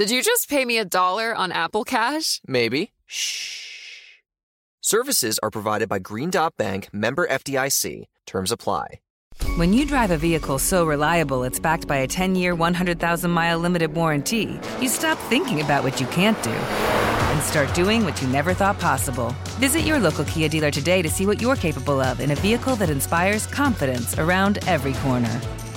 [0.00, 2.40] Did you just pay me a dollar on Apple Cash?
[2.46, 2.92] Maybe.
[3.04, 4.22] Shh.
[4.80, 8.06] Services are provided by Green Dot Bank, member FDIC.
[8.26, 9.00] Terms apply.
[9.56, 13.58] When you drive a vehicle so reliable it's backed by a 10 year, 100,000 mile
[13.58, 18.28] limited warranty, you stop thinking about what you can't do and start doing what you
[18.28, 19.34] never thought possible.
[19.58, 22.74] Visit your local Kia dealer today to see what you're capable of in a vehicle
[22.76, 25.40] that inspires confidence around every corner.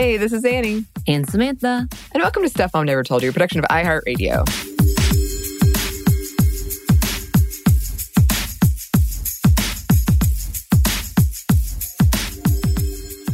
[0.00, 0.86] Hey, this is Annie.
[1.06, 1.86] And Samantha.
[2.14, 4.46] And welcome to Stuff Mom Never Told You, a production of iHeartRadio.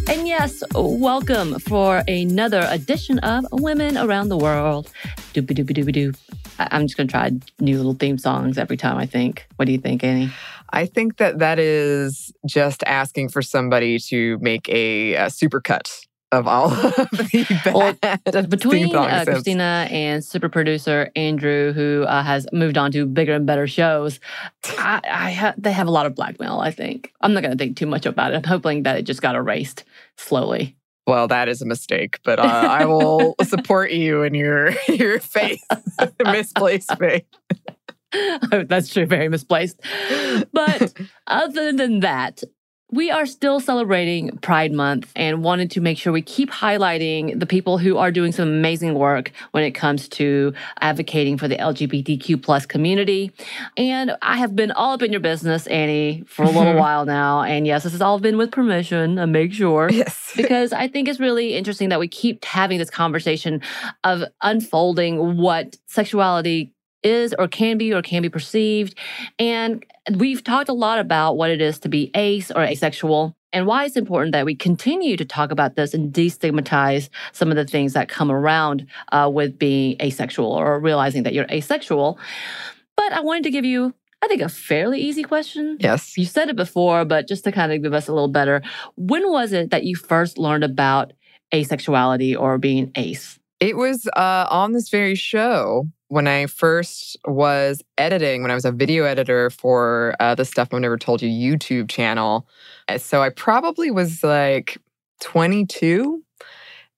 [0.09, 4.91] And yes, welcome for another edition of Women Around the World.
[5.35, 6.13] Doopy doopy doopy doo.
[6.59, 9.47] I'm just going to try new little theme songs every time, I think.
[9.55, 10.33] What do you think, Annie?
[10.71, 16.49] I think that that is just asking for somebody to make a, a supercut of
[16.49, 17.73] all of the
[18.33, 23.35] well, between uh, Christina and super producer Andrew, who uh, has moved on to bigger
[23.35, 24.21] and better shows,
[24.79, 26.61] I, I ha- they have a lot of blackmail.
[26.61, 28.37] I think I'm not going to think too much about it.
[28.37, 29.85] I'm hoping that it just got erased
[30.17, 30.77] slowly.
[31.07, 35.63] Well, that is a mistake, but uh, I will support you in your your faith,
[36.25, 37.25] misplaced faith.
[38.53, 39.81] oh, that's true, very misplaced.
[40.53, 40.95] But
[41.29, 42.43] other than that,
[42.97, 47.45] we are still celebrating Pride Month and wanted to make sure we keep highlighting the
[47.45, 52.43] people who are doing some amazing work when it comes to advocating for the LGBTQ
[52.43, 53.33] plus community.
[53.77, 57.43] And I have been all up in your business, Annie, for a little while now.
[57.43, 59.91] And yes, this has all been with permission, and make sure.
[59.91, 60.33] Yes.
[60.37, 63.61] because I think it's really interesting that we keep having this conversation
[64.05, 68.97] of unfolding what sexuality is or can be or can be perceived.
[69.39, 69.85] And
[70.17, 73.85] we've talked a lot about what it is to be ace or asexual and why
[73.85, 77.93] it's important that we continue to talk about this and destigmatize some of the things
[77.95, 82.19] that come around uh, with being asexual or realizing that you're asexual.
[82.97, 85.77] But I wanted to give you I think a fairly easy question.
[85.79, 86.17] Yes.
[86.17, 88.63] You said it before, but just to kind of give us a little better,
[88.97, 91.13] when was it that you first learned about
[91.53, 93.39] asexuality or being ace?
[93.61, 98.65] It was uh, on this very show when I first was editing, when I was
[98.65, 102.47] a video editor for uh, the Stuff I've Never Told You YouTube channel.
[102.89, 104.79] Uh, so I probably was like
[105.21, 106.23] 22.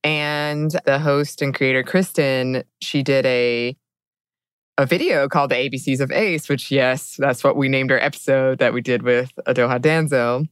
[0.04, 3.76] And the host and creator, Kristen, she did a
[4.78, 8.60] a video called The ABCs of Ace, which, yes, that's what we named our episode
[8.60, 10.46] that we did with Adoha Danzo.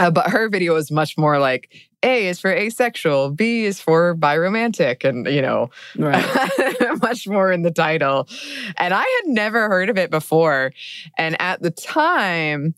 [0.00, 4.16] Uh, but her video was much more like A is for asexual, B is for
[4.16, 6.24] biromantic, and you know, right.
[7.02, 8.28] much more in the title.
[8.76, 10.72] And I had never heard of it before.
[11.18, 12.74] And at the time,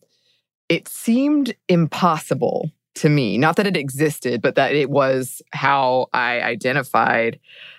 [0.68, 3.38] it seemed impossible to me.
[3.38, 7.38] Not that it existed, but that it was how I identified.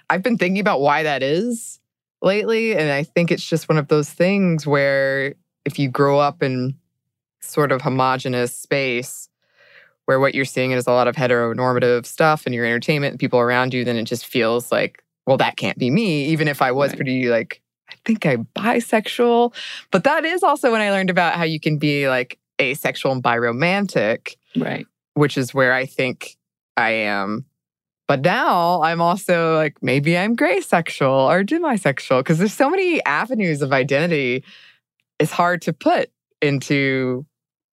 [0.09, 1.79] I've been thinking about why that is
[2.21, 2.75] lately.
[2.75, 6.75] And I think it's just one of those things where if you grow up in
[7.41, 9.29] sort of homogenous space
[10.05, 13.39] where what you're seeing is a lot of heteronormative stuff in your entertainment and people
[13.39, 16.71] around you, then it just feels like, well, that can't be me, even if I
[16.71, 16.97] was right.
[16.97, 19.53] pretty like, I think I'm bisexual.
[19.91, 23.23] But that is also when I learned about how you can be like asexual and
[23.23, 24.35] biromantic.
[24.55, 24.85] Right.
[25.15, 26.35] Which is where I think
[26.77, 27.45] I am.
[28.07, 33.03] But now I'm also like, maybe I'm gray sexual or demisexual because there's so many
[33.05, 34.43] avenues of identity.
[35.19, 36.11] It's hard to put
[36.41, 37.25] into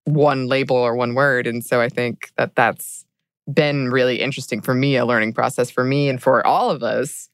[0.06, 1.48] one label or one word.
[1.48, 3.06] And so I think that that's
[3.52, 7.30] been really interesting for me, a learning process for me and for all of us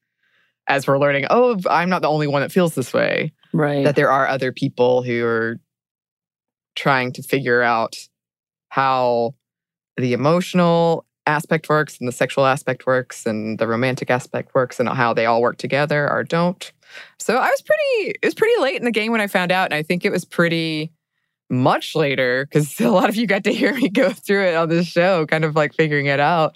[0.68, 3.34] as we're learning, oh, I'm not the only one that feels this way.
[3.54, 3.84] Right.
[3.84, 5.60] That there are other people who are
[6.76, 7.96] trying to figure out
[8.70, 9.36] how
[9.98, 14.90] the emotional aspect works and the sexual aspect works and the romantic aspect works and
[14.90, 16.72] how they all work together or don't.
[17.20, 19.66] So I was pretty it was pretty late in the game when I found out
[19.66, 20.92] and I think it was pretty
[21.56, 24.70] much later cuz a lot of you got to hear me go through it on
[24.70, 26.56] this show kind of like figuring it out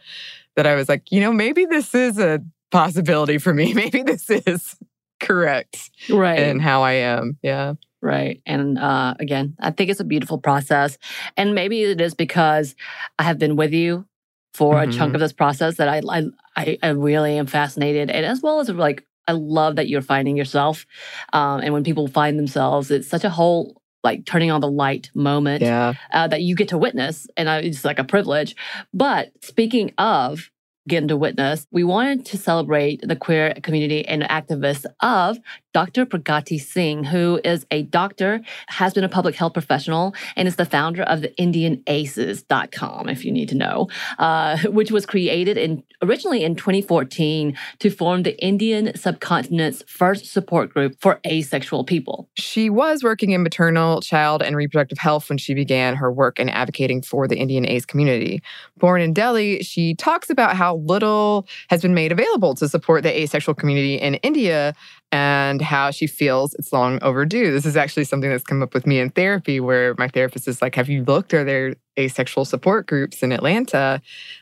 [0.55, 2.41] that I was like, you know, maybe this is a
[2.71, 3.73] possibility for me.
[3.83, 4.75] Maybe this is
[5.19, 6.39] correct right.
[6.39, 7.37] And how I am.
[7.41, 7.73] Yeah.
[8.01, 8.41] Right.
[8.45, 10.97] And uh, again, I think it's a beautiful process.
[11.35, 12.75] And maybe it is because
[13.17, 14.05] I have been with you
[14.53, 14.83] for Mhm.
[14.83, 16.23] a chunk of this process that I, I
[16.55, 20.37] I I really am fascinated, and as well as like I love that you're finding
[20.37, 20.85] yourself,
[21.33, 25.09] um, and when people find themselves, it's such a whole like turning on the light
[25.13, 25.93] moment Yeah.
[26.13, 28.55] uh, that you get to witness, and I, it's like a privilege.
[28.93, 30.49] But speaking of
[30.87, 35.37] getting to witness, we wanted to celebrate the queer community and activists of
[35.79, 36.05] Dr.
[36.05, 40.65] Pragati Singh, who is a doctor, has been a public health professional, and is the
[40.65, 43.87] founder of the IndianAces.com, if you need to know,
[44.17, 50.73] uh, which was created in originally in 2014 to form the Indian subcontinent's first support
[50.73, 52.29] group for asexual people.
[52.35, 56.49] She was working in maternal, child, and reproductive health when she began her work in
[56.49, 58.41] advocating for the Indian Aces community.
[58.77, 63.17] Born in Delhi, she talks about how little has been made available to support the
[63.17, 64.73] asexual community in India
[65.11, 67.51] and how she feels it's long overdue.
[67.51, 70.61] This is actually something that's come up with me in therapy, where my therapist is
[70.61, 71.33] like, Have you looked?
[71.33, 74.01] Are there asexual support groups in Atlanta?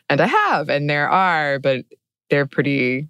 [0.10, 1.86] And I have, and there are, but
[2.30, 3.08] they're pretty.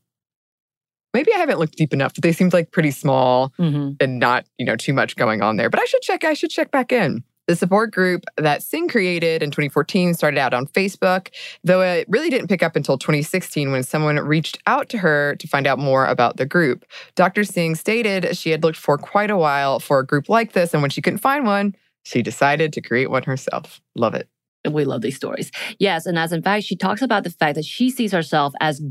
[1.14, 3.94] Maybe I haven't looked deep enough, but they seemed like pretty small Mm-hmm.
[4.00, 5.70] and not, you know, too much going on there.
[5.70, 7.24] But I should check, I should check back in.
[7.48, 11.30] The support group that Singh created in 2014 started out on Facebook,
[11.64, 15.48] though it really didn't pick up until 2016 when someone reached out to her to
[15.48, 16.84] find out more about the group.
[17.16, 17.46] Dr.
[17.46, 20.82] Singh stated she had looked for quite a while for a group like this, and
[20.82, 21.74] when she couldn't find one,
[22.04, 23.82] she decided to create one herself.
[23.96, 24.28] Love it.
[24.70, 25.52] We love these stories.
[25.80, 26.06] Yes.
[26.06, 28.82] And as in fact, she talks about the fact that she sees herself as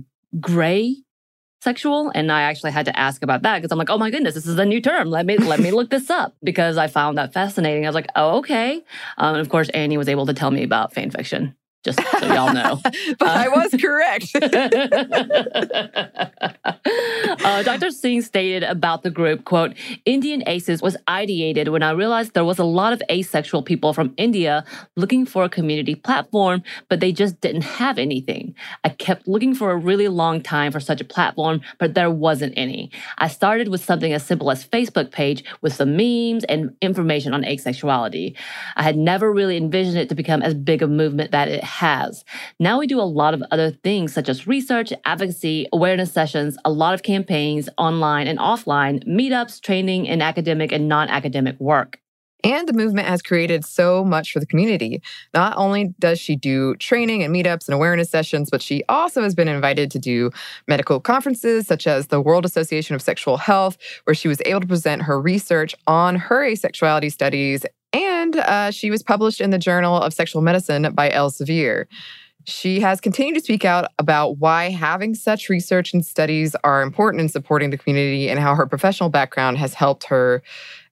[0.40, 0.96] gray
[1.60, 2.10] sexual.
[2.14, 4.46] And I actually had to ask about that because I'm like, oh my goodness, this
[4.46, 5.10] is a new term.
[5.10, 7.84] Let me let me look this up because I found that fascinating.
[7.84, 8.82] I was like, oh, okay.
[9.18, 11.54] Um, and of course, Annie was able to tell me about fan fiction,
[11.84, 12.80] just so y'all know.
[13.18, 14.34] but I was correct.
[17.44, 17.90] uh, Dr.
[17.90, 19.74] Singh stated about the group, quote,
[20.04, 24.14] Indian ACEs was ideated when I realized there was a lot of asexual people from
[24.16, 24.64] India
[24.96, 28.54] looking for a community platform, but they just didn't have anything.
[28.84, 32.54] I kept looking for a really long time for such a platform, but there wasn't
[32.56, 32.90] any.
[33.18, 37.42] I started with something as simple as Facebook page with some memes and information on
[37.42, 38.36] asexuality.
[38.76, 42.24] I had never really envisioned it to become as big a movement that it has.
[42.58, 46.70] Now we do a lot of other things such as research, advocacy, awareness sessions, a
[46.70, 51.98] lot of campaigns online and offline, meetups, training, and academic and non academic work.
[52.44, 55.02] And the movement has created so much for the community.
[55.34, 59.34] Not only does she do training and meetups and awareness sessions, but she also has
[59.34, 60.30] been invited to do
[60.68, 64.66] medical conferences such as the World Association of Sexual Health, where she was able to
[64.66, 67.64] present her research on her asexuality studies.
[67.92, 71.86] And uh, she was published in the Journal of Sexual Medicine by Elsevier.
[72.46, 77.20] She has continued to speak out about why having such research and studies are important
[77.20, 80.44] in supporting the community and how her professional background has helped her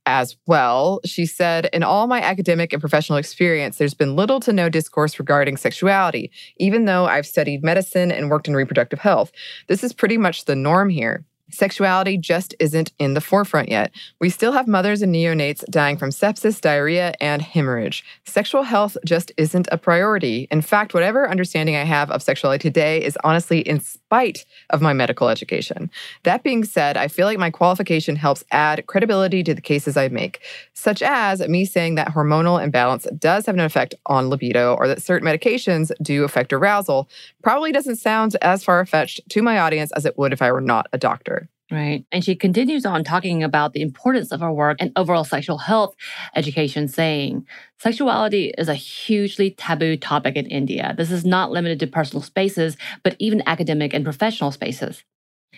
[0.05, 1.01] as well.
[1.05, 5.17] She said, In all my academic and professional experience, there's been little to no discourse
[5.21, 9.31] regarding sexuality, even though I've studied medicine and worked in reproductive health.
[9.69, 11.25] This is pretty much the norm here.
[11.55, 13.93] Sexuality just isn't in the forefront yet.
[14.21, 18.05] We still have mothers and neonates dying from sepsis, diarrhea, and hemorrhage.
[18.27, 20.49] Sexual health just isn't a priority.
[20.51, 24.93] In fact, whatever understanding I have of sexuality today is honestly in spite of my
[24.93, 25.91] medical education.
[26.25, 30.09] That being said, I feel like my qualification helps add credibility to the cases I
[30.09, 30.41] make,
[30.73, 35.03] such as me saying that hormonal imbalance does have an effect on libido or that
[35.03, 37.09] certain medications do affect arousal.
[37.45, 40.61] Probably doesn't sound as far fetched to my audience as it would if I were
[40.61, 41.44] not a doctor.
[41.75, 42.05] Right.
[42.13, 45.97] And she continues on talking about the importance of her work and overall sexual health
[46.37, 47.49] education, saying,
[47.81, 50.95] Sexuality is a hugely taboo topic in India.
[50.97, 55.03] This is not limited to personal spaces, but even academic and professional spaces.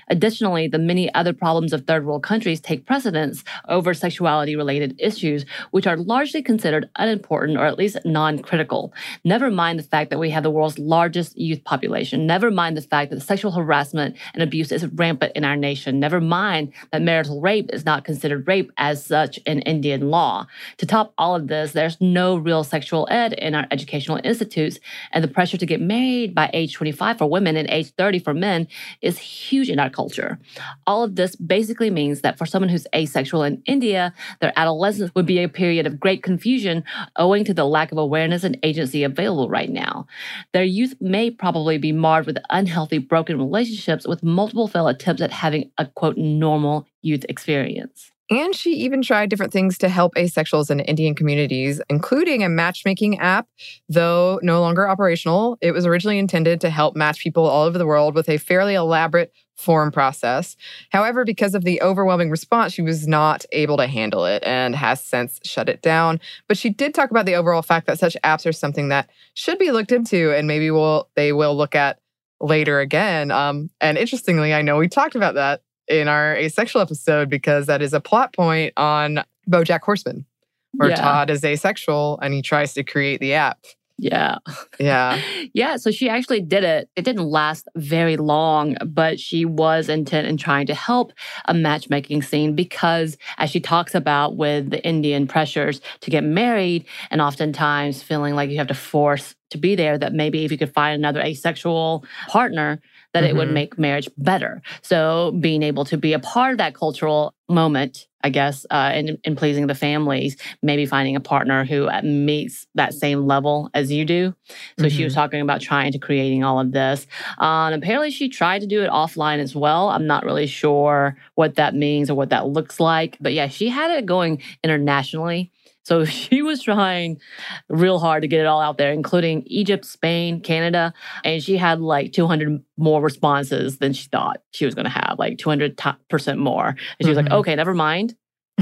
[0.08, 5.44] Additionally, the many other problems of third world countries take precedence over sexuality related issues,
[5.70, 8.92] which are largely considered unimportant or at least non critical.
[9.24, 12.26] Never mind the fact that we have the world's largest youth population.
[12.26, 16.00] Never mind the fact that sexual harassment and abuse is rampant in our nation.
[16.00, 20.46] Never mind that marital rape is not considered rape as such in Indian law.
[20.78, 24.78] To top all of this, there's no real sexual ed in our educational institutes,
[25.12, 28.34] and the pressure to get married by age 25 for women and age 30 for
[28.34, 28.68] men
[29.02, 30.38] is huge in our culture.
[30.86, 35.26] All of this basically means that for someone who's asexual in India, their adolescence would
[35.26, 36.84] be a period of great confusion
[37.16, 40.06] owing to the lack of awareness and agency available right now.
[40.52, 45.32] Their youth may probably be marred with unhealthy, broken relationships with multiple failed attempts at
[45.32, 48.12] having a quote normal youth experience.
[48.28, 53.18] And she even tried different things to help asexuals in Indian communities, including a matchmaking
[53.18, 53.46] app,
[53.88, 55.58] though no longer operational.
[55.60, 58.74] It was originally intended to help match people all over the world with a fairly
[58.74, 60.56] elaborate form process.
[60.90, 65.02] However, because of the overwhelming response, she was not able to handle it and has
[65.02, 66.20] since shut it down.
[66.48, 69.58] But she did talk about the overall fact that such apps are something that should
[69.58, 72.00] be looked into and maybe will they will look at
[72.40, 73.30] later again.
[73.30, 77.82] Um, and interestingly, I know we talked about that in our asexual episode because that
[77.82, 80.24] is a plot point on Bojack Horseman,
[80.72, 80.96] where Yeah.
[80.96, 83.58] Todd is asexual and he tries to create the app.
[83.98, 84.38] Yeah.
[84.78, 85.20] Yeah.
[85.54, 86.90] Yeah, so she actually did it.
[86.96, 91.12] It didn't last very long, but she was intent in trying to help
[91.46, 96.84] a matchmaking scene because, as she talks about with the Indian pressures to get married,
[97.10, 100.58] and oftentimes feeling like you have to force to be there, that maybe if you
[100.58, 102.80] could find another asexual partner,
[103.16, 103.52] that it would Mhm.
[103.60, 104.60] make marriage better.
[104.82, 109.18] So being able to be a part of that cultural moment, I guess, uh, in,
[109.24, 113.90] in pleasing the families, maybe finding a partner who uh, meets that same level as
[113.92, 114.34] you do.
[114.80, 117.06] So she was talking about trying to creating all of this.
[117.38, 119.88] Um, apparently, she tried to do it offline as well.
[119.90, 123.68] I'm not really sure what that means or what that looks like, but yeah, she
[123.68, 125.50] had it going internationally.
[125.86, 127.20] So she was trying
[127.68, 131.80] real hard to get it all out there, including Egypt, Spain, Canada, and she had
[131.80, 136.40] like 200 more responses than she thought she was going to have, like 200 percent
[136.40, 136.68] more.
[136.70, 137.22] And she was Mhm.
[137.24, 138.16] like, "Okay, never mind."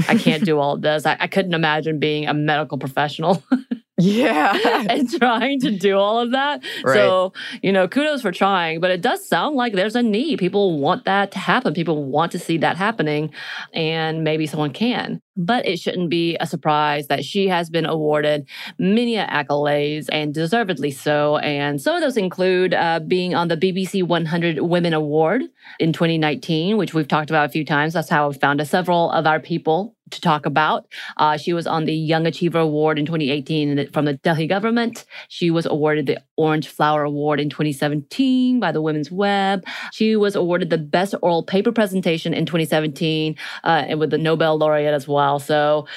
[0.07, 1.05] I can't do all this.
[1.05, 3.41] I, I couldn't imagine being a medical professional
[3.97, 4.57] Yeah.
[4.89, 6.63] and trying to do all of that.
[6.83, 6.95] Right.
[6.95, 10.39] So, you know, kudos for trying, but it does sound like there's a need.
[10.39, 11.73] People want that to happen.
[11.73, 13.31] People want to see that happening,
[13.73, 15.21] and maybe someone can.
[15.37, 18.47] But it shouldn't be a surprise that she has been awarded
[18.77, 21.37] many accolades and deservedly so.
[21.37, 25.43] And some of those include uh, being on the BBC 100 Women Award
[25.79, 27.93] in 2019, which we've talked about a few times.
[27.93, 30.87] That's how we found several of our people to talk about.
[31.17, 35.05] Uh, she was on the Young Achiever Award in 2018 from the Delhi government.
[35.29, 39.65] She was awarded the Orange Flower Award in 2017 by the Women's Web.
[39.91, 44.57] She was awarded the Best Oral Paper Presentation in 2017 uh, and with the Nobel
[44.57, 45.39] laureate as well.
[45.39, 45.87] So,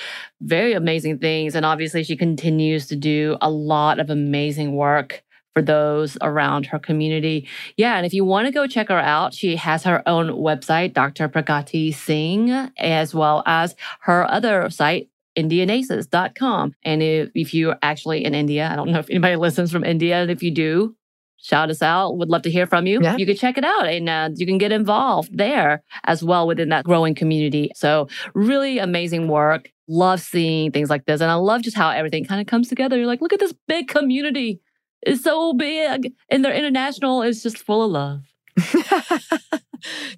[0.40, 1.54] very amazing things.
[1.54, 5.24] And obviously, she continues to do a lot of amazing work
[5.58, 7.48] for those around her community.
[7.76, 10.92] Yeah, and if you want to go check her out, she has her own website,
[10.92, 11.28] Dr.
[11.28, 16.76] Pragati Singh, as well as her other site, indianaces.com.
[16.84, 20.22] And if, if you're actually in India, I don't know if anybody listens from India,
[20.22, 20.94] and if you do,
[21.38, 22.16] shout us out.
[22.18, 23.00] Would love to hear from you.
[23.02, 23.16] Yeah.
[23.16, 26.68] You can check it out and uh, you can get involved there as well within
[26.68, 27.72] that growing community.
[27.74, 29.70] So, really amazing work.
[29.88, 31.20] Love seeing things like this.
[31.20, 32.96] And I love just how everything kind of comes together.
[32.96, 34.60] You're like, look at this big community.
[35.02, 36.12] It's so big.
[36.28, 37.22] And they're international.
[37.22, 38.22] It's just full of love.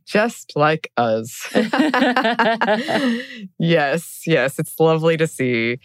[0.07, 1.49] Just like us.
[3.59, 5.79] yes, yes, it's lovely to see.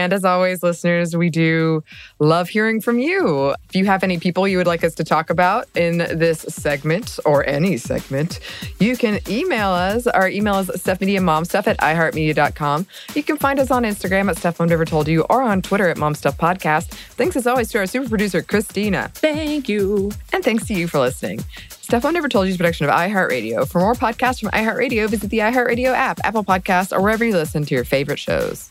[0.00, 1.84] And as always, listeners, we do
[2.20, 3.54] love hearing from you.
[3.68, 7.18] If you have any people you would like us to talk about in this segment
[7.26, 8.40] or any segment,
[8.78, 10.06] you can email us.
[10.06, 12.86] Our email is stuffmediamomstuff at iheartmedia.com.
[13.14, 15.98] You can find us on Instagram at Mom Never Told You or on Twitter at
[15.98, 16.86] Mom Stuff Podcast.
[17.18, 19.10] Thanks as always to our super producer, Christina.
[19.12, 20.12] Thank you.
[20.32, 21.40] And thanks to you for listening.
[21.68, 23.68] Stuff Never Told You is production of iHeartRadio.
[23.68, 27.66] For more podcasts from iHeartRadio, visit the iHeartRadio app, Apple Podcasts, or wherever you listen
[27.66, 28.70] to your favorite shows.